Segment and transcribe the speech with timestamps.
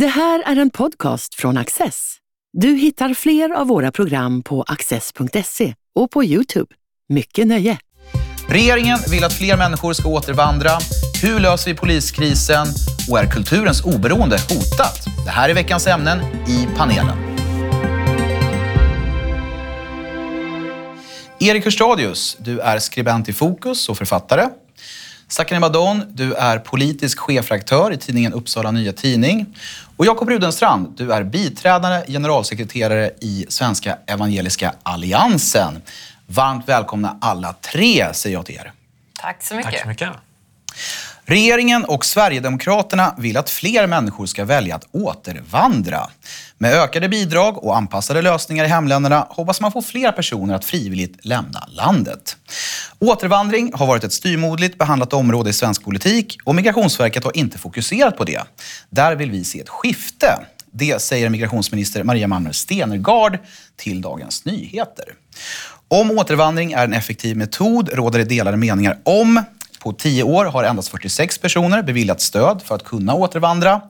[0.00, 2.16] Det här är en podcast från Access.
[2.52, 6.74] Du hittar fler av våra program på access.se och på Youtube.
[7.08, 7.78] Mycket nöje!
[8.48, 10.70] Regeringen vill att fler människor ska återvandra.
[11.22, 12.66] Hur löser vi poliskrisen?
[13.10, 15.06] Och är kulturens oberoende hotat?
[15.24, 16.18] Det här är veckans ämnen
[16.48, 17.16] i panelen.
[21.40, 24.48] Erik Hörstadius, du är skribent i Fokus och författare.
[25.28, 29.56] Sakine Badon, du är politisk chefredaktör i tidningen Uppsala Nya Tidning.
[29.96, 35.82] Och Jakob Rudenstrand, du är biträdande generalsekreterare i Svenska Evangeliska Alliansen.
[36.26, 38.72] Varmt välkomna alla tre, säger jag till er.
[39.20, 39.72] Tack så mycket.
[39.72, 40.10] Tack så mycket.
[41.24, 46.10] Regeringen och Sverigedemokraterna vill att fler människor ska välja att återvandra.
[46.58, 51.24] Med ökade bidrag och anpassade lösningar i hemländerna hoppas man få fler personer att frivilligt
[51.24, 52.36] lämna landet.
[52.98, 58.16] Återvandring har varit ett styrmodligt behandlat område i svensk politik och Migrationsverket har inte fokuserat
[58.16, 58.42] på det.
[58.90, 60.38] Där vill vi se ett skifte.
[60.72, 63.38] Det säger migrationsminister Maria Malmer Stenergard
[63.76, 65.04] till Dagens Nyheter.
[65.88, 69.42] Om återvandring är en effektiv metod råder det delade meningar om.
[69.78, 73.80] På tio år har endast 46 personer beviljats stöd för att kunna återvandra.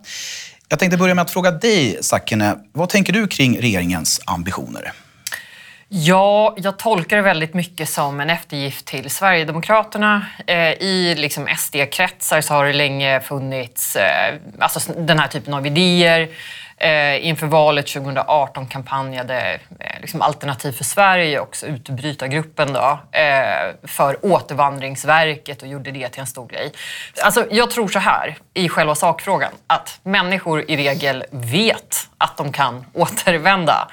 [0.69, 2.57] Jag tänkte börja med att fråga dig, Sakine.
[2.73, 4.93] Vad tänker du kring regeringens ambitioner?
[5.89, 10.27] Ja, jag tolkar det väldigt mycket som en eftergift till Sverigedemokraterna.
[10.47, 15.67] Eh, I liksom SD-kretsar så har det länge funnits eh, alltså den här typen av
[15.67, 16.29] idéer.
[16.79, 24.27] Eh, inför valet 2018 kampanjade eh, liksom Alternativ för Sverige och utbrytargruppen då, eh, för
[24.27, 26.73] återvandringsverket och gjorde det till en stor grej.
[27.23, 32.53] Alltså, jag tror så här, i själva sakfrågan, att människor i regel vet att de
[32.53, 33.89] kan återvända.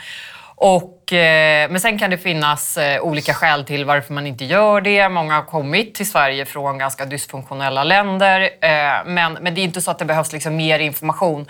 [0.56, 4.82] Och, eh, men sen kan det finnas eh, olika skäl till varför man inte gör
[4.82, 5.10] det.
[5.10, 8.42] Många har kommit till Sverige från ganska dysfunktionella länder.
[8.42, 11.46] Eh, men, men det är inte så att det behövs liksom mer information.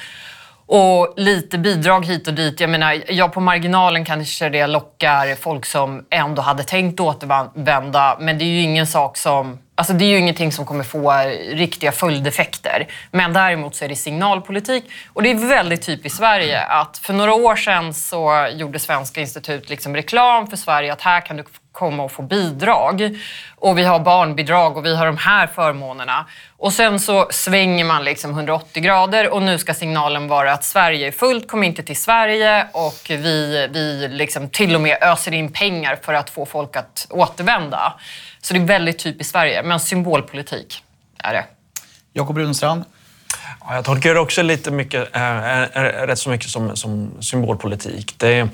[0.65, 2.59] Och lite bidrag hit och dit.
[2.59, 8.17] Jag menar, jag på marginalen kanske det lockar folk som ändå hade tänkt återvända.
[8.19, 9.59] Men det är ju ingen sak som...
[9.75, 11.11] Alltså det är ju ingenting som kommer få
[11.51, 12.87] riktiga följdeffekter.
[13.11, 14.83] Men däremot så är det signalpolitik.
[15.13, 19.69] Och det är väldigt typiskt Sverige att för några år sedan så gjorde Svenska institut
[19.69, 23.17] liksom reklam för Sverige att här kan du komma och få bidrag.
[23.55, 26.25] Och vi har barnbidrag och vi har de här förmånerna.
[26.57, 31.07] Och sen så svänger man liksom 180 grader och nu ska signalen vara att Sverige
[31.07, 35.51] är fullt, kom inte till Sverige och vi, vi liksom till och med öser in
[35.51, 37.93] pengar för att få folk att återvända.
[38.41, 40.83] Så det är väldigt typiskt Sverige, men symbolpolitik
[41.17, 41.45] är det.
[42.13, 42.83] Jakob Runstrand,
[43.59, 45.21] Ja, jag tolkar det också lite mycket, äh,
[46.07, 48.15] rätt så mycket som, som symbolpolitik.
[48.17, 48.47] Det,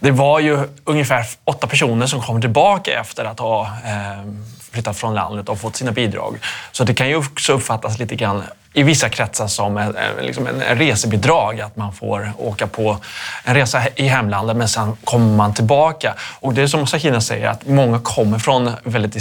[0.00, 4.32] det var ju ungefär åtta personer som kom tillbaka efter att ha äh,
[4.72, 6.38] flyttat från landet och fått sina bidrag.
[6.72, 10.46] Så det kan ju också uppfattas lite grann i vissa kretsar som liksom en, liksom
[10.46, 12.96] en resebidrag, att man får åka på
[13.44, 16.14] en resa i hemlandet men sen kommer man tillbaka.
[16.40, 19.16] Och det är som Sakina säger, att många kommer från väldigt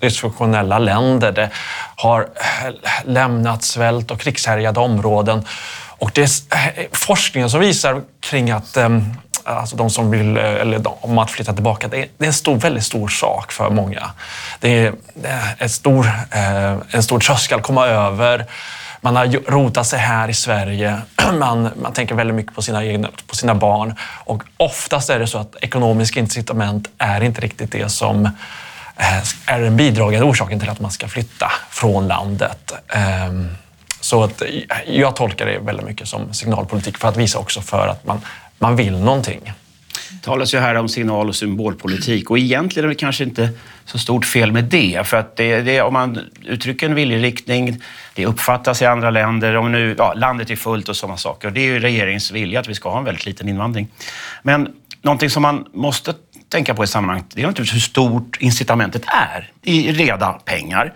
[0.00, 1.32] dysfunktionella länder.
[1.32, 1.50] Det
[1.96, 2.28] har
[3.04, 5.44] lämnat svält och krigshärjade områden.
[5.98, 9.14] Och det är forskningen som visar kring att ehm,
[9.44, 12.84] alltså de som vill, eh, eller om att flytta tillbaka, det är, en stor, väldigt
[12.84, 14.10] stor sak för många.
[14.60, 14.94] Det är,
[15.58, 18.46] ett stor, eh, en stor tröskel att komma över.
[19.00, 21.00] Man har rotat sig här i Sverige.
[21.38, 23.94] Man, man tänker väldigt mycket på sina, egna, på sina barn.
[24.24, 28.26] Och oftast är det så att ekonomiska incitament är inte riktigt det som
[28.96, 32.72] eh, är den bidragande orsaken till att man ska flytta från landet.
[32.88, 33.48] Ehm,
[34.00, 34.42] så att
[34.86, 38.20] jag tolkar det väldigt mycket som signalpolitik för att visa också för att man
[38.62, 39.52] man vill någonting.
[40.10, 43.50] Det talas ju här om signal och symbolpolitik och egentligen är det kanske inte
[43.84, 45.06] så stort fel med det.
[45.06, 47.80] För att det, det, om man uttrycker en viljeriktning,
[48.14, 51.48] det uppfattas i andra länder, om nu ja, landet är fullt och sådana saker.
[51.48, 53.88] Och det är ju regeringens vilja att vi ska ha en väldigt liten invandring.
[54.42, 54.68] Men
[55.02, 56.14] någonting som man måste
[56.48, 60.94] tänka på i sammanhanget, det är naturligtvis hur stort incitamentet är i reda pengar.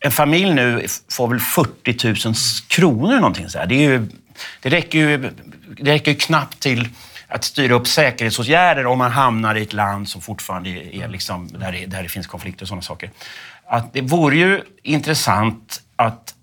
[0.00, 2.34] En familj nu får väl 40 000
[2.68, 3.66] kronor någonting så här.
[3.66, 4.06] Det, är ju,
[4.62, 5.30] det räcker ju
[5.78, 6.88] det räcker ju knappt till
[7.28, 11.72] att styra upp säkerhetsåtgärder om man hamnar i ett land som fortfarande är liksom, där,
[11.72, 13.10] det, där det finns konflikter och sådana saker.
[13.66, 16.34] Att det vore ju intressant att,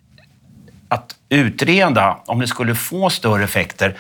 [0.88, 3.98] att utreda om det skulle få större effekter,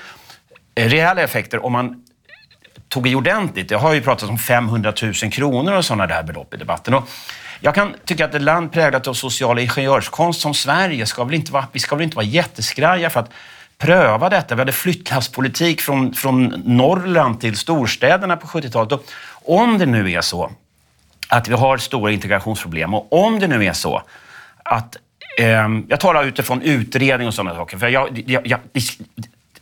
[0.76, 2.04] eh, reella effekter, om man
[2.90, 3.70] tog i ordentligt.
[3.70, 6.94] Det har ju pratats om 500 000 kronor och sådana där belopp i debatten.
[6.94, 7.10] Och
[7.60, 11.52] jag kan tycka att ett land präglat av social ingenjörskonst som Sverige ska väl inte
[11.52, 13.30] vara, vi ska väl inte vara jätteskraja för att
[13.78, 14.56] pröva detta.
[14.56, 19.00] Vi hade flyttlasspolitik från, från Norrland till storstäderna på 70-talet.
[19.32, 20.52] Om det nu är så
[21.30, 24.02] att vi har stora integrationsproblem och om det nu är så
[24.64, 24.98] att
[25.40, 27.78] eh, jag talar utifrån utredning och sådana saker.
[27.78, 28.60] För jag, jag, jag,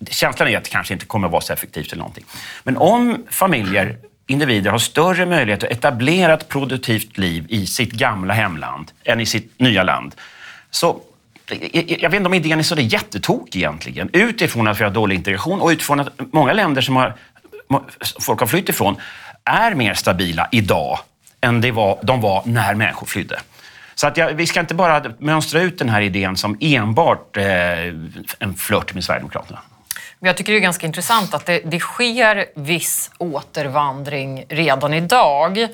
[0.10, 2.26] känslan är att det kanske inte kommer att vara så effektivt eller någonting.
[2.64, 8.34] Men om familjer individer har större möjlighet att etablera ett produktivt liv i sitt gamla
[8.34, 10.16] hemland än i sitt nya land.
[10.72, 11.02] Så
[11.48, 14.10] jag vet inte om idén är så jättetokig egentligen.
[14.14, 17.16] Utifrån att vi har dålig integration och utifrån att många länder som har,
[18.20, 18.96] folk har flytt ifrån
[19.46, 21.00] är mer stabila idag
[21.42, 23.40] än det var, de var när människor flydde.
[23.96, 27.46] Så att jag, vi ska inte bara mönstra ut den här idén som enbart eh,
[28.40, 29.60] en flört med Sverigedemokraterna.
[30.20, 35.68] Jag tycker det är ganska intressant att det, det sker viss återvandring redan idag.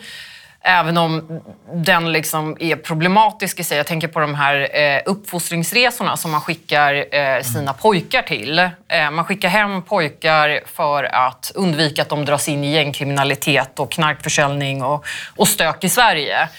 [0.62, 1.42] Även om
[1.74, 3.78] den liksom är problematisk i sig.
[3.78, 8.60] Jag tänker på de här eh, uppfostringsresorna som man skickar eh, sina pojkar till.
[8.60, 13.92] Eh, man skickar hem pojkar för att undvika att de dras in i gängkriminalitet och
[13.92, 16.50] knarkförsäljning och, och stök i Sverige.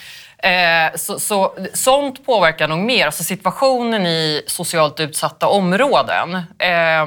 [0.42, 6.34] Eh, så, så, sånt påverkar nog mer, alltså situationen i socialt utsatta områden.
[6.58, 7.06] Eh,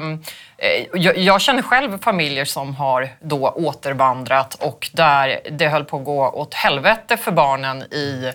[0.64, 5.96] Eh, jag, jag, känner själv familjer som har då återvandrat och där det höll på
[5.98, 8.32] att gå åt helvete för barnen i,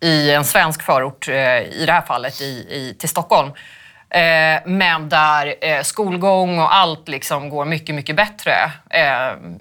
[0.00, 3.48] i en svensk förort, eh, i det här fallet i, i till Stockholm.
[4.10, 8.52] Eh, men där skolgång och allt liksom går mycket, mycket bättre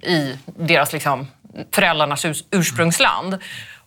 [0.01, 1.27] i deras liksom,
[1.75, 3.37] föräldrarnas ursprungsland.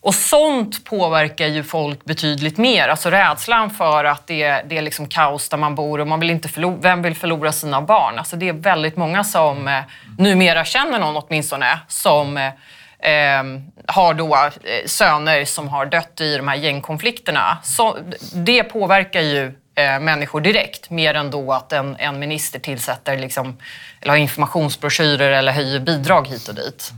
[0.06, 2.88] Och sånt påverkar ju folk betydligt mer.
[2.88, 6.20] Alltså rädslan för att det, är, det är liksom kaos där man bor och man
[6.20, 8.18] vill inte förlora, vem vill förlora sina barn?
[8.18, 9.80] Alltså det är väldigt många som eh,
[10.18, 12.52] numera känner någon åtminstone som eh,
[13.00, 17.58] ehm, har då eh, söner som har dött i de här gängkonflikterna.
[17.62, 17.98] Så
[18.34, 19.44] det påverkar ju
[19.74, 23.56] eh, människor direkt, mer än då att en, en minister tillsätter liksom,
[24.00, 26.92] eller har informationsbroschyrer eller höjer bidrag hit och dit.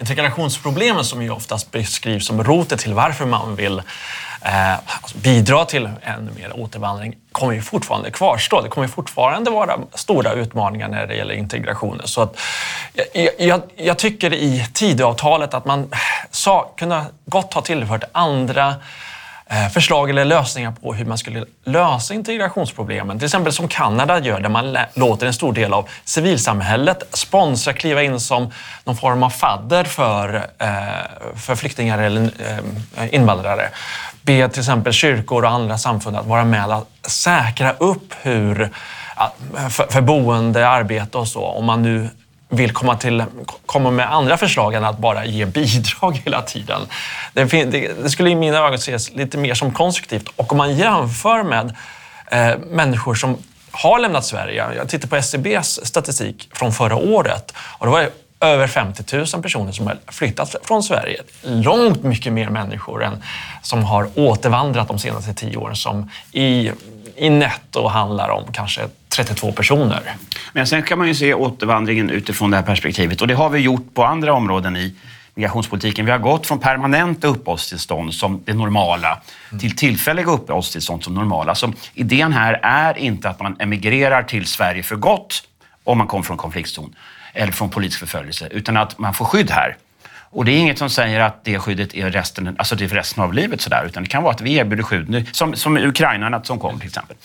[0.00, 3.78] Integrationsproblemen som ju oftast beskrivs som roten till varför man vill
[4.42, 8.60] eh, alltså bidra till ännu mer återvandring kommer ju fortfarande kvarstå.
[8.60, 12.06] Det kommer fortfarande vara stora utmaningar när det gäller integrationen.
[12.08, 12.38] Så att,
[13.12, 15.92] jag, jag, jag tycker i Tidöavtalet att man
[16.30, 18.74] sa, kunde gott ha tillfört andra
[19.50, 23.18] Eh, förslag eller lösningar på hur man skulle lösa integrationsproblemen.
[23.18, 28.02] Till exempel som Kanada gör, där man låter en stor del av civilsamhället sponsra, kliva
[28.02, 28.52] in som
[28.84, 30.68] någon form av fadder för, eh,
[31.36, 32.30] för flyktingar eller
[32.96, 33.68] eh, invandrare.
[34.22, 38.70] Be till exempel kyrkor och andra samfund att vara med och säkra upp hur
[39.70, 41.44] för, för boende, arbete och så.
[41.44, 42.08] Om man nu
[42.48, 43.24] vill komma, till,
[43.66, 46.80] komma med andra förslag än att bara ge bidrag hela tiden.
[47.32, 47.44] Det,
[48.02, 50.28] det, skulle i mina ögon ses lite mer som konstruktivt.
[50.36, 51.74] Och om man jämför med
[52.30, 53.36] eh, människor som
[53.70, 54.74] har lämnat Sverige.
[54.76, 58.10] Jag tittar på SCBs statistik från förra året och det var
[58.40, 61.22] över 50 000 personer som har flyttat från Sverige.
[61.42, 63.22] Långt mycket mer människor än
[63.62, 66.70] som har återvandrat de senaste tio åren som i,
[67.16, 70.02] i netto handlar om kanske 32 personer.
[70.52, 73.58] Men sen kan man ju se återvandringen utifrån det här perspektivet och det har vi
[73.58, 74.94] gjort på andra områden i
[75.34, 76.04] migrationspolitiken.
[76.04, 79.22] Vi har gått från permanenta uppehållstillstånd som det normala
[79.60, 81.54] till tillfälliga uppehållstillstånd som normala.
[81.54, 85.42] Så idén här är inte att man emigrerar till Sverige för gott
[85.84, 86.94] om man kommer från konfliktzon
[87.34, 89.76] eller från politisk förföljelse, utan att man får skydd här.
[90.30, 92.96] Och det är inget som säger att det skyddet är resten, alltså det är för
[92.96, 96.44] resten av livet, sådär, utan det kan vara att vi erbjuder skydd, som, som ukrainarna
[96.44, 97.16] som kom till exempel.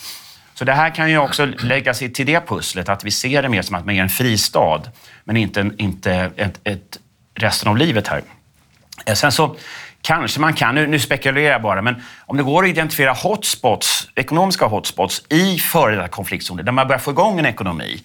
[0.62, 3.48] Så det här kan ju också lägga sig till det pusslet, att vi ser det
[3.48, 4.82] mer som att man är en fristad,
[5.24, 6.98] men inte, inte ett, ett
[7.34, 8.22] resten av livet här.
[9.06, 9.56] Eh, sen så
[10.02, 14.08] kanske man kan, nu, nu spekulerar jag bara, men om det går att identifiera hotspots,
[14.14, 18.02] ekonomiska hotspots i före detta konfliktzoner, där man börjar få igång en ekonomi,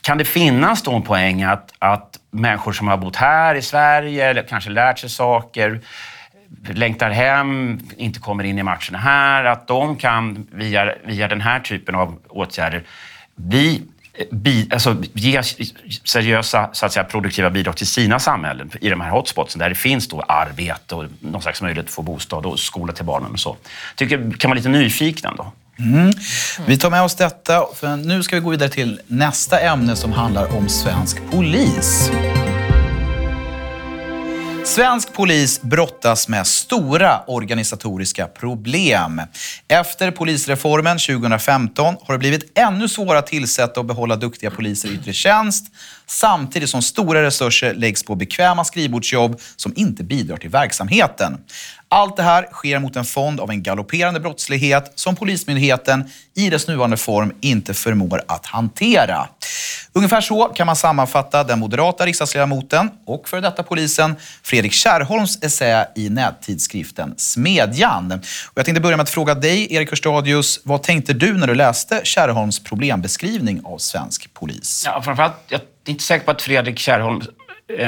[0.00, 4.30] kan det finnas då en poäng att, att människor som har bott här i Sverige,
[4.30, 5.80] eller kanske lärt sig saker,
[6.66, 11.60] längtar hem, inte kommer in i matcherna här, att de kan via, via den här
[11.60, 12.82] typen av åtgärder
[13.36, 13.82] bli
[14.30, 15.42] bi, alltså, ge
[16.04, 19.74] seriösa, så att säga, produktiva bidrag till sina samhällen i de här hotspotsen där det
[19.74, 23.40] finns då arbete och någon slags möjlighet att få bostad och skola till barnen och
[23.40, 23.56] så.
[23.96, 25.52] Tycker kan vara lite nyfikna ändå.
[25.78, 26.12] Mm.
[26.66, 30.12] Vi tar med oss detta, för nu ska vi gå vidare till nästa ämne som
[30.12, 32.10] handlar om svensk polis.
[34.68, 39.22] Svensk polis brottas med stora organisatoriska problem.
[39.68, 44.94] Efter polisreformen 2015 har det blivit ännu svårare att tillsätta och behålla duktiga poliser i
[44.94, 45.64] yttre tjänst
[46.06, 51.38] samtidigt som stora resurser läggs på bekväma skrivbordsjobb som inte bidrar till verksamheten.
[51.90, 56.68] Allt det här sker mot en fond av en galopperande brottslighet som Polismyndigheten i dess
[56.68, 59.28] nuvarande form inte förmår att hantera.
[59.92, 65.88] Ungefär så kan man sammanfatta den moderata riksdagsledamoten och före detta polisen Fredrik Kärrholms essä
[65.96, 68.12] i nättidskriften Smedjan.
[68.12, 71.54] Och jag tänkte börja med att fråga dig, Erik Hörstadius, vad tänkte du när du
[71.54, 74.82] läste Kärrholms problembeskrivning av svensk polis?
[74.86, 77.22] Ja, framförallt, jag är inte säker på att Fredrik Kärrholm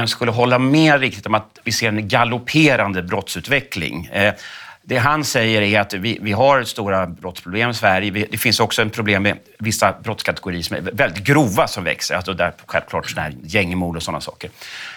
[0.07, 4.07] skulle hålla med riktigt om att vi ser en galopperande brottsutveckling.
[4.07, 4.35] Eh,
[4.83, 8.27] det han säger är att vi, vi har stora brottsproblem i Sverige.
[8.31, 12.15] det finns också en problem med vissa brottskategorier som är väldigt grova som växer.
[12.15, 14.51] Alltså där självklart sådana här gängmord och sådana saker.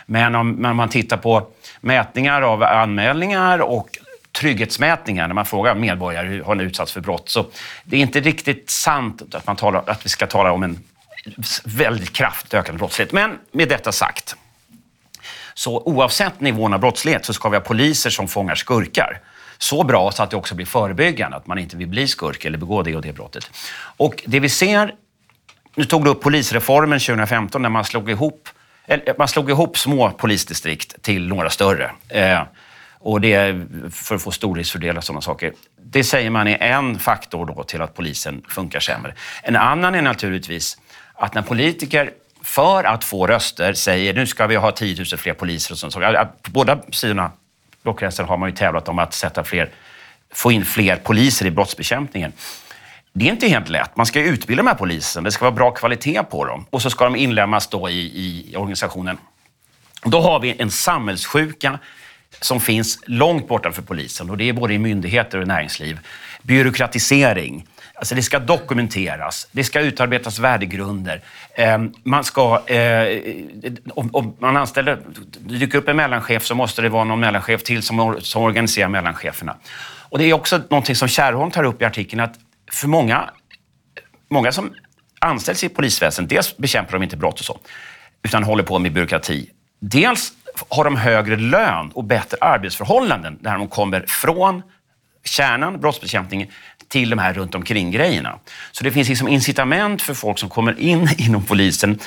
[0.05, 1.47] Men om, om man tittar på
[1.81, 3.97] mätningar av anmälningar och
[4.31, 7.29] trygghetsmätningar när man frågar medborgare hur har ni utsatts för brott.
[7.29, 7.45] Så
[7.83, 10.79] det är inte riktigt sant att, man talar, att vi ska tala om en
[11.63, 13.13] väldigt kraftigt ökande brottslighet.
[13.13, 14.35] Men med detta sagt,
[15.53, 19.21] så oavsett nivån av brottslighet så ska vi ha poliser som fångar skurkar
[19.57, 22.57] så bra så att det också blir förebyggande, att man inte vill bli skurk eller
[22.57, 23.51] begå det och det brottet.
[23.97, 24.93] Och det vi ser,
[25.75, 28.49] nu tog du upp polisreformen 2015 när man slog ihop,
[29.17, 31.91] man slog ihop små polisdistrikt till några större.
[32.09, 32.41] Eh,
[32.99, 35.53] och det är för att få storleksfördelar och sådana saker.
[35.81, 39.13] Det säger man är en faktor då till att polisen funkar sämre.
[39.43, 40.77] En annan är naturligtvis
[41.13, 42.11] att när politiker
[42.43, 45.93] för att få röster säger nu ska vi ha 10 000 fler poliser och sånt.
[46.41, 47.31] På båda sidorna
[47.83, 49.69] blockgränsen har man ju tävlat om att sätta fler,
[50.33, 52.33] få in fler poliser i brottsbekämpningen.
[53.13, 53.97] Det är inte helt lätt.
[53.97, 55.23] Man ska utbilda de här poliserna.
[55.23, 56.65] Det ska vara bra kvalitet på dem.
[56.69, 59.17] Och så ska de inlemmas då i, i organisationen.
[60.05, 61.79] Då har vi en samhällssjuka
[62.41, 64.29] som finns långt bortanför polisen.
[64.29, 65.99] Och det är både i myndigheter och i näringsliv.
[66.41, 67.67] Byråkratisering.
[68.03, 71.21] Alltså det ska dokumenteras, det ska utarbetas värdegrunder.
[71.55, 73.21] Ehm, man ska, eh,
[73.95, 74.99] om man anställer,
[75.39, 78.89] det dyker upp en mellanchef så måste det vara någon mellanchef till som, som organiserar
[78.89, 79.55] mellancheferna.
[80.09, 82.35] Och det är också någonting som Kärrholm tar upp i artikeln att
[82.71, 83.29] för många,
[84.29, 84.73] många som
[85.19, 87.59] anställs i polisväsendet, dels bekämpar de inte brott och så,
[88.23, 89.49] utan håller på med byråkrati.
[89.79, 90.33] Dels
[90.69, 94.61] har de högre lön och bättre arbetsförhållanden när de kommer från
[95.23, 96.47] kärnan, brottsbekämpningen,
[96.93, 98.39] till de här runt omkring grejerna.
[98.71, 101.99] Så det finns liksom incitament för folk som kommer in inom polisen,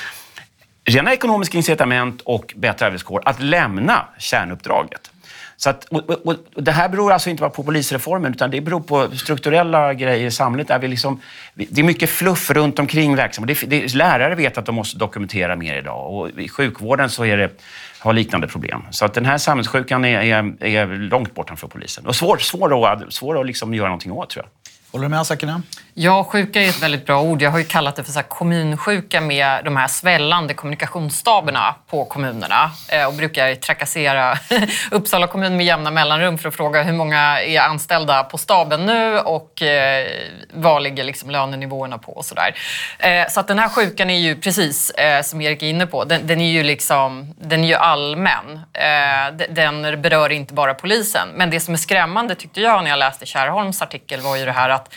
[0.85, 5.11] rena ekonomiska incitament och bättre arbetsvillkor, att lämna kärnuppdraget.
[5.59, 8.61] Så att, och, och, och, det här beror alltså inte bara på polisreformen, utan det
[8.61, 10.67] beror på strukturella grejer i samhället.
[10.67, 11.21] Där vi liksom,
[11.53, 13.87] det är mycket fluff runt omkring verksamheten.
[13.93, 17.51] lärare vet att de måste dokumentera mer idag och i sjukvården så är det,
[17.99, 18.83] har liknande problem.
[18.91, 23.13] Så att den här samhällssjukan är, är, är långt bortanför polisen och svår, svår att,
[23.13, 24.51] svår att liksom göra någonting åt, tror jag.
[24.91, 25.61] Håller du med Sakine?
[25.99, 27.41] Ja, sjuka är ett väldigt bra ord.
[27.41, 32.71] Jag har ju kallat det för så kommunsjuka med de här svällande kommunikationsstaberna på kommunerna
[32.89, 34.37] eh, och brukar trakassera
[34.91, 39.19] Uppsala kommun med jämna mellanrum för att fråga hur många är anställda på staben nu
[39.19, 40.07] och eh,
[40.53, 42.55] vad ligger liksom lönenivåerna på och sådär.
[42.99, 46.03] Eh, så att den här sjukan är ju precis eh, som Erik är inne på,
[46.03, 48.59] den, den är ju liksom, den är ju allmän.
[48.73, 51.29] Eh, den berör inte bara polisen.
[51.35, 54.51] Men det som är skrämmande tyckte jag när jag läste Kärrholms artikel var ju det
[54.51, 54.93] här att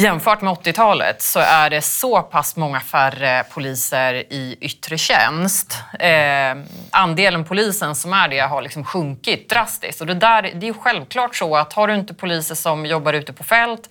[0.00, 5.82] Jämfört med 80-talet så är det så pass många färre poliser i yttre tjänst.
[6.00, 6.56] Eh,
[6.90, 10.00] andelen polisen som är det har liksom sjunkit drastiskt.
[10.00, 13.32] Och det, där, det är självklart så att har du inte poliser som jobbar ute
[13.32, 13.88] på fält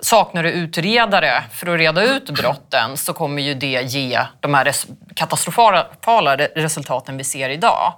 [0.00, 4.72] Saknar du utredare för att reda ut brotten så kommer ju det ge de här
[5.14, 7.92] katastrofala resultaten vi ser idag.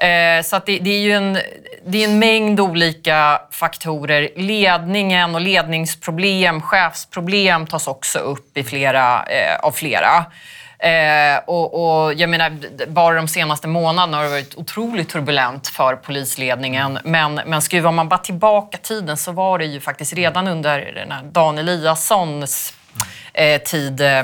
[0.00, 1.38] Eh, så att det, det, är ju en,
[1.86, 4.28] det är en mängd olika faktorer.
[4.36, 10.26] Ledningen och ledningsproblem, chefsproblem tas också upp i flera, eh, av flera.
[10.78, 12.52] Eh, och, och, jag menar,
[12.86, 16.98] bara de senaste månaderna har det varit otroligt turbulent för polisledningen.
[17.04, 21.12] Men, men skruvar man bara tillbaka tiden så var det ju faktiskt redan under den
[21.12, 22.74] här Dan Eliassons
[23.32, 24.22] eh, tid eh,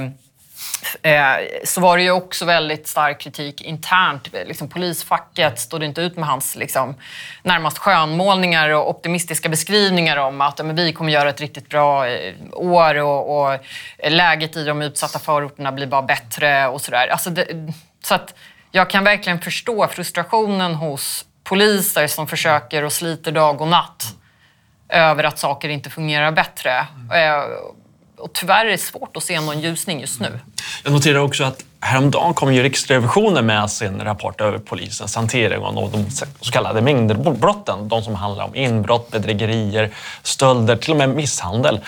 [1.03, 4.29] Eh, så var det ju också väldigt stark kritik internt.
[4.47, 6.95] Liksom, polisfacket stod inte ut med hans liksom,
[7.43, 12.35] närmast skönmålningar och optimistiska beskrivningar om att men, vi kommer göra ett riktigt bra eh,
[12.53, 13.59] år och, och
[14.09, 17.09] läget i de utsatta förorterna blir bara bättre och sådär.
[17.09, 17.31] Alltså
[18.03, 18.35] så att
[18.71, 24.05] jag kan verkligen förstå frustrationen hos poliser som försöker och sliter dag och natt
[24.89, 26.87] över att saker inte fungerar bättre.
[27.11, 27.43] Mm.
[28.19, 30.41] Och tyvärr är det svårt att se någon ljusning just nu.
[30.85, 35.91] Jag noterar också att häromdagen kom ju Riksrevisionen med sin rapport över polisens hantering av
[35.93, 37.89] de så kallade mängdbrotten.
[37.89, 39.91] De som handlar om inbrott, bedrägerier,
[40.23, 41.81] stölder, till och med misshandel.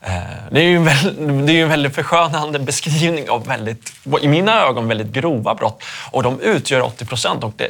[0.00, 0.12] Eh,
[0.50, 4.62] det är ju en väldigt, det är en väldigt förskönande beskrivning av väldigt, i mina
[4.62, 5.82] ögon väldigt grova brott.
[6.10, 7.44] Och de utgör 80 procent.
[7.44, 7.68] Och det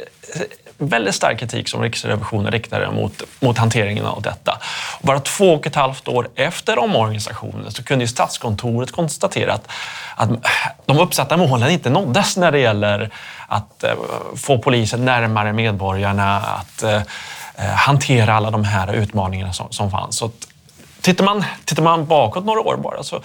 [0.77, 4.57] väldigt stark kritik som Riksrevisionen riktade mot, mot hanteringen av detta.
[4.99, 9.67] Och bara två och ett halvt år efter omorganisationen så kunde ju Statskontoret konstatera att,
[10.15, 10.29] att
[10.85, 13.09] de uppsatta målen inte nåddes när det gäller
[13.47, 13.91] att eh,
[14.35, 17.03] få polisen närmare medborgarna, att eh, eh
[17.75, 20.17] hantera alla de här utmaningarna som, som fanns.
[20.17, 20.47] Så att,
[21.01, 23.21] tittar, man, tittar man bakåt några år bara så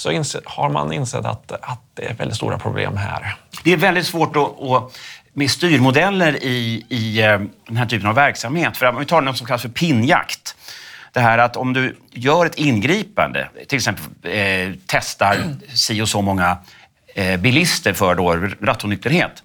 [0.00, 3.36] så har man insett att, att det är väldigt stora problem här.
[3.64, 4.98] Det är väldigt svårt att, att
[5.40, 8.76] med styrmodeller i, i eh, den här typen av verksamhet.
[8.76, 10.56] För om vi tar något som kallas för pinnjakt.
[11.12, 15.36] Det här att om du gör ett ingripande, till exempel eh, testar
[15.74, 16.58] si och så många
[17.14, 19.42] eh, bilister för då rattonykterhet,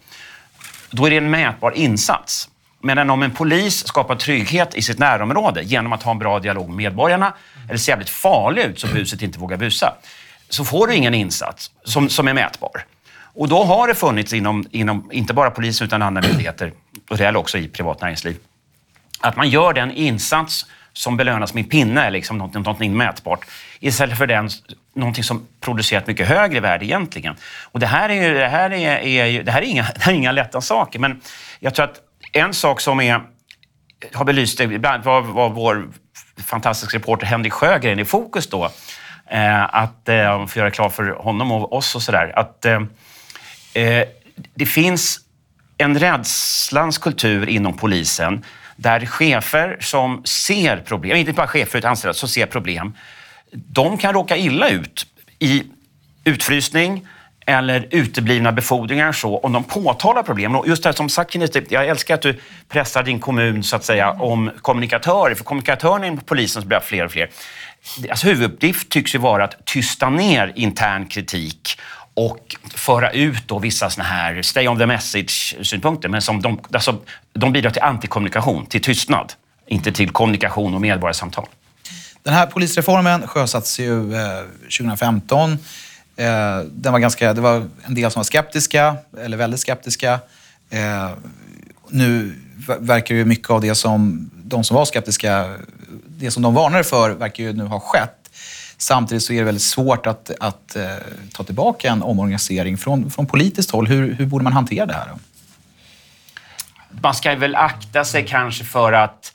[0.92, 2.50] då är det en mätbar insats.
[2.82, 6.68] Men om en polis skapar trygghet i sitt närområde genom att ha en bra dialog
[6.68, 7.34] med medborgarna,
[7.70, 9.94] eller ser jävligt farlig ut så buset inte vågar busa,
[10.50, 12.86] så får du ingen insats som, som är mätbar.
[13.36, 16.72] Och då har det funnits inom, inom inte bara polisen utan andra myndigheter,
[17.10, 18.38] och det gäller också i privat näringsliv,
[19.20, 23.46] att man gör den insats som belönas med en pinne, liksom något, någonting mätbart,
[23.80, 24.50] istället för den,
[24.96, 27.36] någonting som producerar ett mycket högre värde egentligen.
[27.72, 30.12] Och det här är, ju, det här är, är, det här är, inga, det här
[30.12, 31.22] är inga lätta saker, men
[31.60, 32.02] jag tror att
[32.32, 33.22] en sak som är,
[34.14, 35.88] har belyst det, ibland var, var vår
[36.46, 38.72] fantastiska reporter Henrik Sjögren i fokus då,
[39.28, 42.82] Eh, att, eh, för att göra klart för honom och oss och sådär, att eh,
[43.76, 44.04] Eh,
[44.56, 45.20] det finns
[45.78, 52.14] en rädslans kultur inom polisen där chefer som ser problem, inte bara chefer utan anställda
[52.14, 52.94] som ser problem,
[53.52, 55.08] de kan råka illa ut
[55.40, 55.64] i
[56.24, 57.08] utfrysning
[57.46, 60.56] eller uteblivna befordringar så, om de påtalar problem.
[60.56, 61.36] Och just det här som sagt,
[61.70, 62.40] jag älskar att du
[62.70, 67.12] pressar din kommun så att säga om kommunikatörer, för kommunikatörerna inom polisen blir fler och
[67.12, 67.30] fler.
[68.10, 71.80] Alltså huvuduppgift tycks ju vara att tysta ner intern kritik
[72.16, 76.98] och föra ut då vissa såna här stay on the message-synpunkter, men som de, alltså,
[77.34, 79.34] de bidrar till antikommunikation, till tystnad,
[79.68, 81.46] inte till kommunikation och medborgarsamtal.
[82.24, 84.42] Den här polisreformen sjösattes ju eh,
[84.80, 85.52] 2015.
[85.52, 85.58] Eh,
[86.72, 90.20] den var ganska, det var en del som var skeptiska, eller väldigt skeptiska.
[90.70, 91.10] Eh,
[91.90, 92.36] nu
[92.80, 95.56] verkar ju mycket av det som de som var skeptiska
[96.08, 98.25] det som de varnade för verkar ju nu ha skett.
[98.78, 100.84] Samtidigt så är det väldigt svårt att, att eh,
[101.34, 103.88] ta tillbaka en omorganisering från, från politiskt håll.
[103.88, 105.08] Hur, hur borde man hantera det här?
[105.08, 105.20] Då?
[107.02, 109.34] Man ska väl akta sig kanske för att...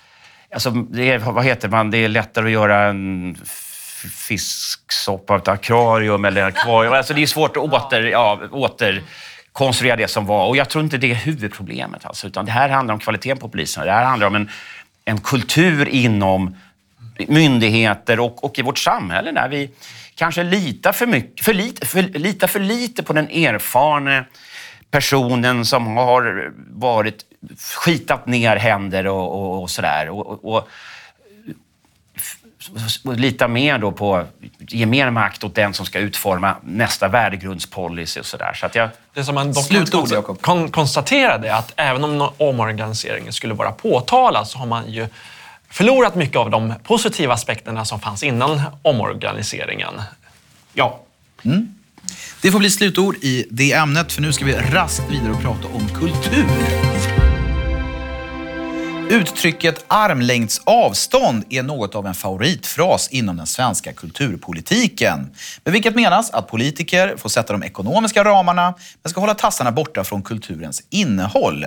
[0.53, 1.91] Alltså, det är, vad heter man?
[1.91, 3.37] Det är lättare att göra en
[4.09, 6.93] fisksoppa av ett akvarium eller akvarium.
[6.93, 9.03] Alltså, det är svårt att åter, ja, åter
[9.53, 10.47] konstruera det som var.
[10.47, 12.07] Och jag tror inte det är huvudproblemet.
[12.07, 13.87] Alltså, utan det här handlar om kvaliteten på polisen.
[13.87, 14.51] Det här handlar om en,
[15.05, 16.57] en kultur inom
[17.29, 19.71] myndigheter och, och i vårt samhälle där vi
[20.15, 24.25] kanske litar för, mycket, för, lite, för, litar för lite på den erfarne
[24.91, 27.25] personen som har varit
[27.59, 30.09] skitat ner händer och, och, och sådär.
[30.09, 30.69] Och, och,
[33.05, 34.25] och lita mer då på,
[34.59, 38.53] ge mer makt åt den som ska utforma nästa värdegrundspolicy och sådär.
[38.55, 38.89] Så att jag...
[39.15, 44.59] Det som man dock kon konstaterade är att även om omorganiseringen skulle vara påtalad så
[44.59, 45.07] har man ju
[45.71, 50.03] förlorat mycket av de positiva aspekterna som fanns innan omorganiseringen.
[50.73, 51.01] Ja.
[51.43, 51.75] Mm.
[52.43, 55.69] Det får bli slutord i det ämnet, för nu ska vi raskt vidare och prata
[55.69, 56.47] om kultur.
[59.11, 65.31] Uttrycket armlängds avstånd är något av en favoritfras inom den svenska kulturpolitiken.
[65.65, 70.05] Med vilket menas att politiker får sätta de ekonomiska ramarna men ska hålla tassarna borta
[70.05, 71.67] från kulturens innehåll.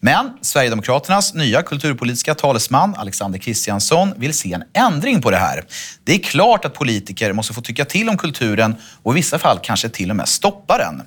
[0.00, 5.64] Men Sverigedemokraternas nya kulturpolitiska talesman Alexander Kristiansson vill se en ändring på det här.
[6.04, 9.58] Det är klart att politiker måste få tycka till om kulturen och i vissa fall
[9.62, 11.02] kanske till och med stoppa den.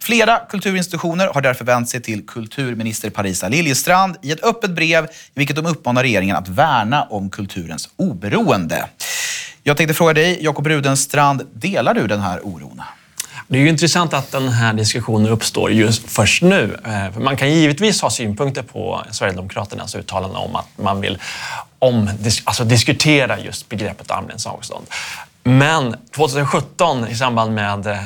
[0.00, 5.08] Flera kulturinstitutioner har därför vänt sig till kulturminister Parisa Liljestrand i ett öppet brev i
[5.34, 8.88] vilket de uppmanar regeringen att värna om kulturens oberoende.
[9.62, 12.82] Jag tänkte fråga dig, Jakob Rudenstrand, delar du den här oron?
[13.48, 16.78] Det är ju intressant att den här diskussionen uppstår just först nu.
[16.84, 21.18] Eh, man kan givetvis ha synpunkter på Sverigedemokraternas uttalande om att man vill
[21.78, 22.10] om,
[22.44, 24.86] alltså diskutera just begreppet armlängds avstånd.
[25.46, 27.98] Men 2017 i samband med eh,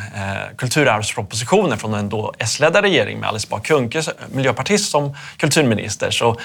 [0.56, 6.36] kulturarvspropositionen från en då S-ledda regering med Alice Bah Kuhnke, miljöpartist, som kulturminister så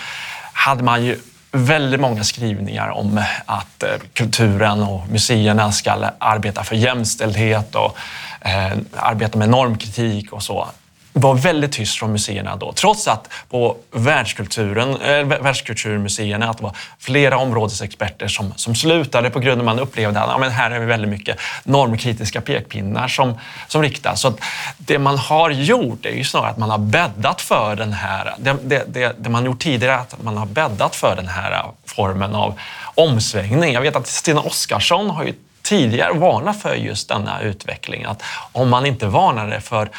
[0.53, 1.19] hade man ju
[1.51, 7.97] väldigt många skrivningar om att eh, kulturen och museerna ska arbeta för jämställdhet och
[8.41, 10.67] eh, arbeta med normkritik och så
[11.13, 12.73] var väldigt tyst från museerna då.
[12.73, 19.39] Trots att på världskulturen, äh, världskulturmuseerna att det var flera områdesexperter som, som slutade på
[19.39, 23.07] grund av att man upplevde att ja, men här är det väldigt mycket normkritiska pekpinnar
[23.07, 24.21] som, som riktas.
[24.21, 24.33] Så
[24.77, 28.57] det man har gjort är ju snarare att man har bäddat för den här, det,
[28.63, 32.35] det, det, det man gjort tidigare är att man har bäddat för den här formen
[32.35, 32.59] av
[32.95, 33.73] omsvängning.
[33.73, 38.03] Jag vet att Stina Oskarsson har ju tidigare varnat för just denna utveckling.
[38.03, 39.89] Att om man inte varnade för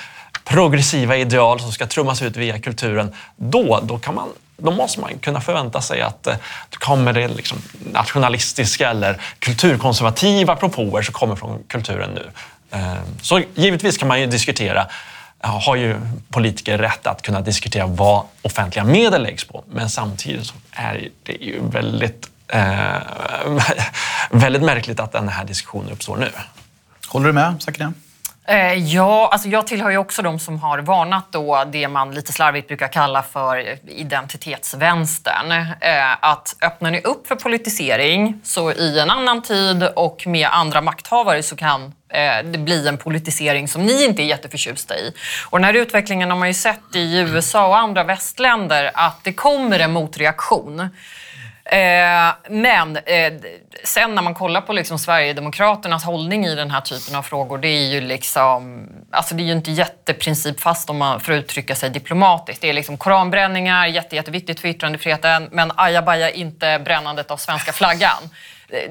[0.44, 5.18] progressiva ideal som ska trummas ut via kulturen, då, då, kan man, då måste man
[5.18, 6.34] kunna förvänta sig att eh,
[6.70, 7.58] det kommer det liksom
[7.92, 12.30] nationalistiska eller kulturkonservativa propåer som kommer från kulturen nu.
[12.70, 14.86] Eh, så givetvis kan man ju diskutera
[15.46, 19.64] har ju politiker rätt att kunna diskutera vad offentliga medel läggs på.
[19.70, 22.96] Men samtidigt så är det ju väldigt, eh,
[24.30, 26.30] väldigt märkligt att den här diskussionen uppstår nu.
[27.06, 27.92] Håller du med, Sakine?
[28.46, 32.32] Eh, ja, alltså jag tillhör ju också de som har varnat då det man lite
[32.32, 35.52] slarvigt brukar kalla för identitetsvänstern.
[35.80, 40.80] Eh, att öppnar ni upp för politisering så i en annan tid och med andra
[40.80, 45.12] makthavare så kan eh, det bli en politisering som ni inte är jätteförtjusta i.
[45.50, 49.32] Och den här utvecklingen har man ju sett i USA och andra västländer att det
[49.32, 50.88] kommer en motreaktion.
[51.66, 53.32] Eh, men eh,
[53.84, 57.68] sen när man kollar på liksom Sverigedemokraternas hållning i den här typen av frågor, det
[57.68, 61.90] är ju liksom, alltså det är ju inte jätteprincipfast om man, för att uttrycka sig
[61.90, 62.62] diplomatiskt.
[62.62, 68.30] Det är liksom koranbränningar, jätte, jätteviktigt för yttrandefriheten, men ajabaja inte brännandet av svenska flaggan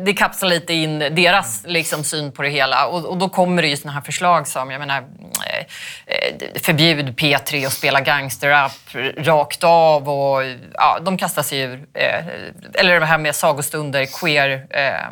[0.05, 2.87] det kapslar lite in deras liksom, syn på det hela.
[2.87, 7.19] Och, och då kommer det ju såna här förslag som, jag menar, eh, eh, förbjud
[7.19, 8.71] P3 att spela gangsterrap
[9.17, 11.85] rakt av och ja, de kastar sig ur.
[11.93, 12.25] Eh,
[12.73, 15.09] eller det här med sagostunder, queer eh,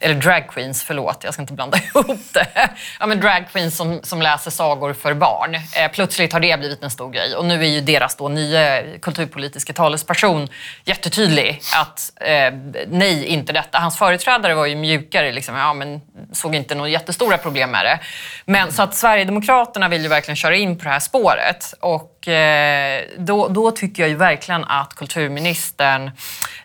[0.00, 2.70] eller drag queens, förlåt, jag ska inte blanda ihop det.
[3.00, 5.54] Ja, men drag queens som, som läser sagor för barn.
[5.54, 8.82] Eh, plötsligt har det blivit en stor grej och nu är ju deras då nya
[9.00, 10.48] kulturpolitiska talesperson
[10.84, 12.54] jättetydlig att eh,
[12.88, 13.78] nej, inte detta.
[13.78, 16.00] Hans företrädare var ju mjukare, liksom, ja, men
[16.32, 17.98] såg inte några jättestora problem med det.
[18.44, 23.02] Men så att Sverigedemokraterna vill ju verkligen köra in på det här spåret och eh,
[23.18, 26.12] då, då tycker jag ju verkligen att kulturministern eh,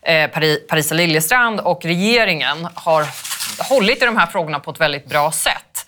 [0.06, 0.30] Eh,
[0.70, 3.06] Parisa Liljestrand och regeringen har
[3.70, 5.86] hållit i de här frågorna på ett väldigt bra sätt.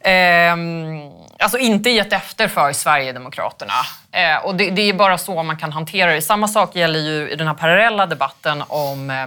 [0.00, 1.00] Ehm,
[1.38, 3.72] alltså inte gett efter för Sverigedemokraterna.
[4.12, 6.22] Eh, och det, är bara så man kan hantera det.
[6.22, 9.26] Samma sak gäller ju i den här parallella debatten om eh,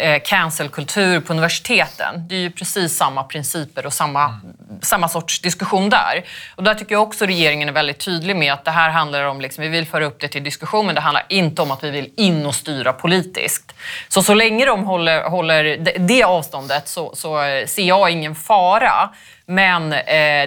[0.00, 2.28] Eh, cancelkultur på universiteten.
[2.28, 4.80] Det är ju precis samma principer och samma, mm.
[4.82, 6.24] samma sorts diskussion där.
[6.56, 9.40] Och där tycker jag också regeringen är väldigt tydlig med att det här handlar om,
[9.40, 11.90] liksom, vi vill föra upp det till diskussion, men det handlar inte om att vi
[11.90, 13.74] vill in och styra politiskt.
[14.08, 19.10] Så så länge de håller, håller det avståndet så, så eh, ser jag ingen fara.
[19.46, 19.98] Men eh,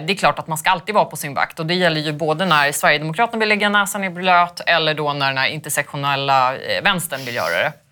[0.04, 2.12] det är klart att man ska alltid vara på sin vakt och det gäller ju
[2.12, 6.82] både när Sverigedemokraterna vill lägga näsan i blöt eller då när den här intersektionella eh,
[6.82, 7.83] vänstern vill göra det.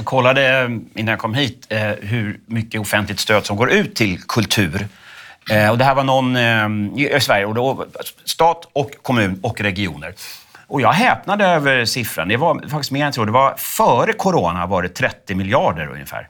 [0.00, 3.94] Jag kollade eh, innan jag kom hit eh, hur mycket offentligt stöd som går ut
[3.94, 4.88] till kultur.
[5.50, 6.36] Eh, och det här var någon
[6.96, 7.86] i Sverige, och då,
[8.24, 10.14] stat och kommun och regioner.
[10.66, 12.28] Och jag häpnade över siffran.
[12.28, 16.28] Det var faktiskt mer än jag Det var före corona var det 30 miljarder ungefär.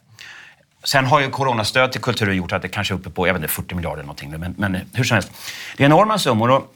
[0.85, 3.43] Sen har ju coronastöd till kulturen gjort att det kanske är uppe på jag vet
[3.43, 4.31] inte, 40 miljarder någonting.
[4.31, 5.31] Men, men hur som helst.
[5.77, 6.51] Det är enorma summor.
[6.51, 6.75] Och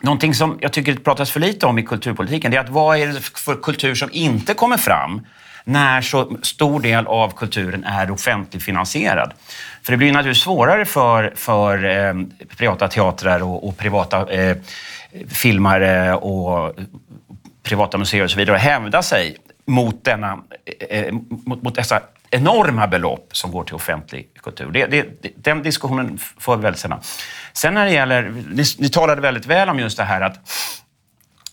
[0.00, 2.98] någonting som jag tycker det pratas för lite om i kulturpolitiken det är att vad
[2.98, 5.20] är det för kultur som inte kommer fram
[5.68, 9.32] när så stor del av kulturen är offentligfinansierad.
[9.82, 12.14] För det blir naturligtvis svårare för, för eh,
[12.56, 14.56] privata teatrar och, och privata eh,
[15.28, 16.74] filmare och
[17.62, 20.38] privata museer och så vidare att hävda sig mot, denna,
[20.88, 22.00] eh, eh mot, mot dessa
[22.30, 24.70] enorma belopp som går till offentlig kultur.
[24.72, 27.00] Det, det, den diskussionen får vi väldigt sällan.
[27.52, 30.50] Sen när det gäller, ni, ni talade väldigt väl om just det här att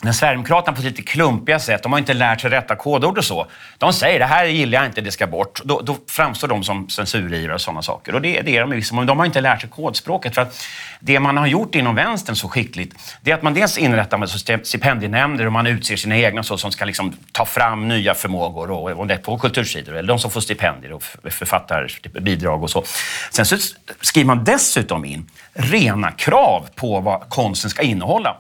[0.06, 3.48] när Sverigedemokraterna på lite klumpiga sätt, de har inte lärt sig rätta kodord och så.
[3.78, 5.62] De säger det här gillar jag inte, det ska bort.
[5.64, 8.16] Då, då framstår de som censurivrare och sådana saker.
[8.16, 10.36] Och det, det är de liksom, de har inte lärt sig kodspråket.
[10.36, 10.66] För att
[11.00, 14.30] det man har gjort inom vänstern så skickligt, det är att man dels inrättar med
[14.68, 19.00] stipendienämnder och man utser sina egna så, som ska liksom ta fram nya förmågor och,
[19.00, 22.84] om det på kultursidor, eller de som får stipendier och författarbidrag och så.
[23.32, 23.58] Sen så
[24.02, 28.38] skriver man dessutom in rena krav på vad konsten ska innehålla.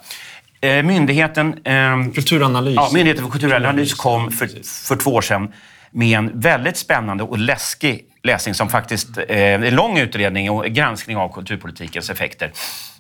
[0.66, 2.76] Eh, myndigheten, eh, Kulturanalys.
[2.76, 4.48] Ja, Myndigheten för kulturanalys kom för,
[4.88, 5.54] för två år sedan
[5.92, 11.18] med en väldigt spännande och läskig läsning som faktiskt eh, en lång utredning och granskning
[11.18, 12.52] av kulturpolitikens effekter.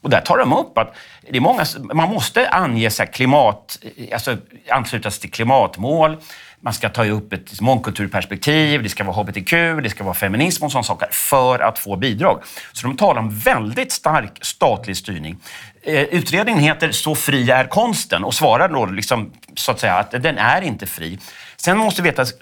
[0.01, 0.95] Och där tar de upp att
[1.32, 3.80] det är många, man måste ange så klimat,
[4.13, 4.38] alltså
[4.69, 6.17] ansluta sig till klimatmål,
[6.65, 9.51] man ska ta upp ett mångkulturperspektiv, det ska vara hbtq,
[9.84, 12.43] det ska vara feminism och sådana saker för att få bidrag.
[12.71, 15.38] Så de talar om väldigt stark statlig styrning.
[15.82, 20.12] Eh, utredningen heter Så fri är konsten och svarar då liksom, så att säga att
[20.12, 21.19] den är inte fri.
[21.56, 22.34] Sen måste vi veta att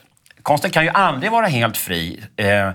[0.41, 2.23] konsten kan ju aldrig vara helt fri.
[2.35, 2.69] Eh,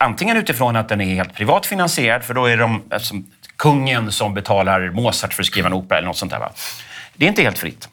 [0.00, 3.14] antingen utifrån att den är helt privat finansierad, för då är de alltså,
[3.56, 6.38] kungen som betalar Mozart för att skriva en opera eller något sånt där.
[6.38, 6.52] Va?
[7.16, 7.88] Det är inte helt fritt.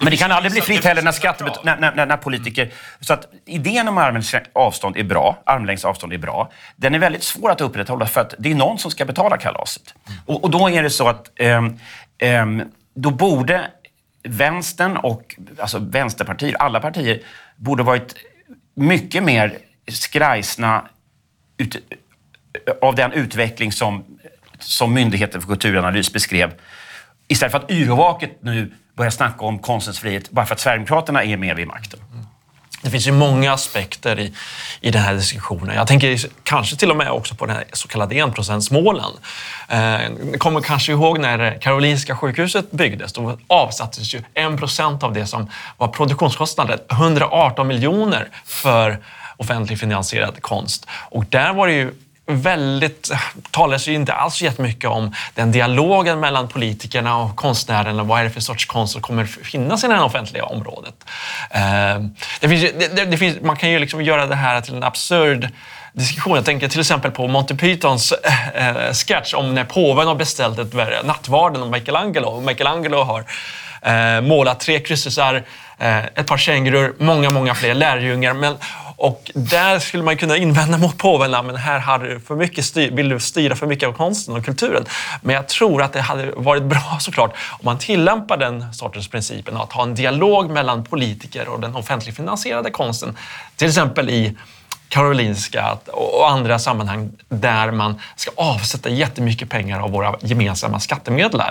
[0.00, 2.72] Men det kan aldrig bli fritt heller när, skattebet- när, när, när politiker...
[3.00, 5.42] Så att idén om armlängds avstånd är bra.
[5.46, 6.50] Armlängds avstånd är bra.
[6.76, 9.94] Den är väldigt svår att upprätthålla för att det är någon som ska betala kalaset.
[10.26, 11.78] Och, och då är det så att ehm,
[12.18, 12.62] ehm,
[12.94, 13.70] då borde
[14.22, 17.20] vänstern och alltså vänsterpartier, alla partier,
[17.56, 18.14] borde varit
[18.74, 19.58] mycket mer
[19.90, 20.88] skrajsna
[21.56, 21.76] ut,
[22.80, 24.04] av den utveckling som,
[24.58, 26.52] som Myndigheten för kulturanalys beskrev.
[27.28, 31.36] Istället för att yrvaket nu börja snacka om konstens frihet bara för att Sverigedemokraterna är
[31.36, 32.00] med vid makten.
[32.82, 34.32] Det finns ju många aspekter i,
[34.80, 35.76] i den här diskussionen.
[35.76, 39.10] Jag tänker kanske till och med också på den här så kallade enprocentsmålen.
[39.68, 39.98] Eh,
[40.32, 43.12] ni kommer kanske ihåg när Karolinska sjukhuset byggdes.
[43.12, 48.98] Då avsattes ju en procent av det som var produktionskostnaden, 118 miljoner för
[49.36, 50.86] offentligt finansierad konst.
[50.90, 51.92] Och där var det ju
[52.28, 58.02] väldigt, äh, talas ju inte alls jättemycket om den dialogen mellan politikerna och konstnärerna.
[58.02, 60.94] Vad är det för sorts konst som kommer finnas i det offentliga området?
[61.50, 64.82] Ehm, det finns, det, det finns, man kan ju liksom göra det här till en
[64.82, 65.48] absurd
[65.92, 66.36] diskussion.
[66.36, 70.58] Jag tänker till exempel på Monty Pythons äh, äh, sketch om när påven har beställt
[70.58, 72.28] ett nattvarden om Michelangelo.
[72.28, 73.24] Och Michelangelo har
[74.20, 75.42] målat tre kryssisar,
[76.14, 78.34] ett par kängurur, många, många fler lärjungar.
[78.34, 78.56] Men,
[78.98, 82.90] och där skulle man kunna invända mot påven, men här har du för mycket styr,
[82.90, 84.84] vill du styra för mycket av konsten och kulturen.
[85.22, 89.56] Men jag tror att det hade varit bra såklart om man tillämpar den sortens principen
[89.56, 93.16] att ha en dialog mellan politiker och den offentligfinansierade konsten.
[93.56, 94.36] Till exempel i
[94.88, 101.42] Karolinska och andra sammanhang där man ska avsätta jättemycket pengar av våra gemensamma skattemedel.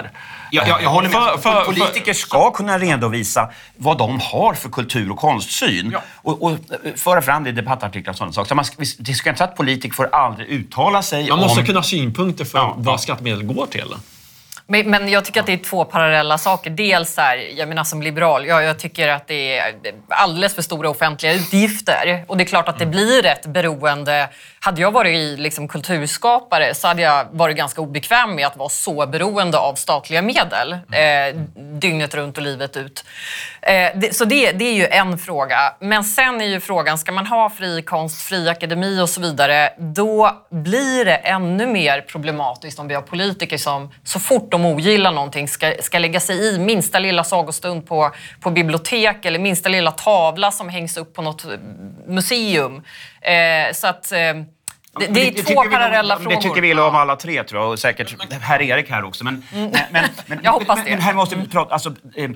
[0.51, 1.19] Jag, jag, jag håller med.
[1.19, 6.01] För, för, politiker ska kunna redovisa vad de har för kultur och konstsyn ja.
[6.15, 6.57] och, och
[6.95, 8.49] föra fram det i debattartiklar och sådana saker.
[8.49, 8.65] Så man,
[8.99, 11.65] det ska inte att politiker får aldrig uttala sig Man måste om...
[11.65, 13.93] kunna ha synpunkter för ja, vad skattemedel går till.
[14.69, 16.69] Men, men, jag tycker att det är två parallella saker.
[16.69, 19.75] Dels här, jag menar som liberal, ja, jag tycker att det är
[20.07, 22.25] alldeles för stora offentliga utgifter.
[22.27, 24.29] Och det är klart att det blir ett beroende.
[24.59, 29.07] Hade jag varit liksom kulturskapare så hade jag varit ganska obekväm med att vara så
[29.07, 33.05] beroende av statliga medel eh, dygnet runt och livet ut.
[33.67, 35.75] Eh, så det, det är ju en fråga.
[35.79, 39.73] Men sen är ju frågan, ska man ha fri konst, fri akademi och så vidare,
[39.77, 45.11] då blir det ännu mer problematiskt om vi har politiker som så fort de ogillar
[45.11, 49.91] någonting ska, ska lägga sig i minsta lilla sagostund på, på bibliotek eller minsta lilla
[49.91, 51.45] tavla som hängs upp på något
[52.07, 52.83] museum.
[53.21, 54.11] Eh, så att...
[54.11, 54.33] Eh,
[54.99, 56.35] det, det, är det, två parallella om, frågor.
[56.35, 57.71] Det tycker vi om alla tre, tror jag.
[57.71, 59.23] Och säkert herr Erik här också.
[59.23, 59.71] Men, mm.
[59.91, 60.89] men, men, jag hoppas det.
[60.89, 61.73] Men här måste vi prata...
[61.73, 62.29] Alltså, eh,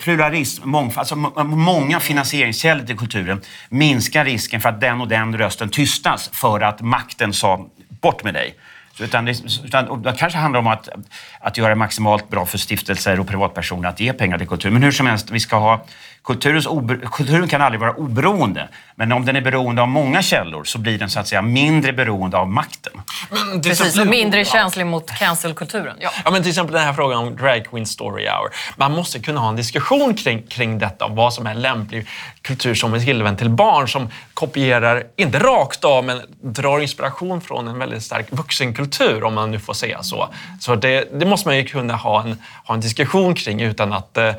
[0.00, 5.68] pluralism, mångfald, alltså många finansieringskällor till kulturen minskar risken för att den och den rösten
[5.68, 8.54] tystas för att makten sa bort med dig.
[9.00, 10.88] Utan det, utan det kanske handlar om att,
[11.40, 14.70] att göra maximalt bra för stiftelser och privatpersoner att ge pengar till kultur.
[14.70, 15.84] Men hur som helst, vi ska ha
[16.26, 16.66] kulturens
[17.12, 18.68] kulturen kan aldrig vara oberoende.
[18.94, 21.92] Men om den är beroende av många källor så blir den så att säga mindre
[21.92, 22.92] beroende av makten.
[23.30, 25.96] Men Precis, och mindre känslig mot cancelkulturen.
[26.00, 26.10] Ja.
[26.24, 28.50] ja, men till exempel den här frågan om Drag Queen Story Hour.
[28.76, 32.06] Man måste kunna ha en diskussion kring, kring detta, vad som är lämplig
[32.42, 37.68] kultur som är tillvänd till barn som kopierar, inte rakt av, men drar inspiration från
[37.68, 40.28] en väldigt stark vuxenkultur, om man nu får säga så.
[40.60, 44.18] Så det, det måste man ju kunna ha en, ha en diskussion kring utan att,
[44.18, 44.32] eh,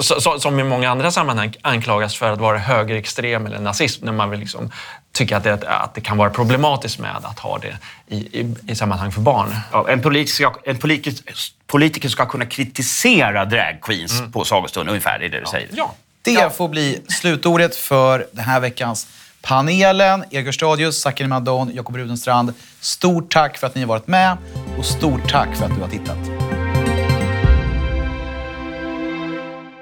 [0.00, 4.12] så, så, som i många andra sammanhang, anklagas för att vara högerextrem eller nazism när
[4.12, 4.70] man vill liksom
[5.12, 8.74] tycka att det, att det kan vara problematiskt med att ha det i, i, i
[8.74, 9.54] sammanhang för barn.
[9.72, 11.34] Ja, en, politiker, en politiker,
[11.66, 14.32] politiker ska kunna kritisera dragqueens mm.
[14.32, 15.50] på sagostund, ungefär, det är det du ja.
[15.50, 15.68] säger?
[15.72, 15.94] Ja.
[16.22, 16.50] Det ja.
[16.50, 19.06] får bli slutordet för den här veckans
[19.42, 20.24] panelen.
[20.30, 22.54] Egor Stadius, Sakine Madon, Jakob Rudenstrand.
[22.80, 24.36] Stort tack för att ni har varit med
[24.78, 26.57] och stort tack för att du har tittat.